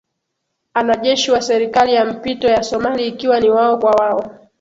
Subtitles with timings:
[0.73, 4.39] anajeshi wa serikali ya mpito ya somali ikiwa ni wao kwa wao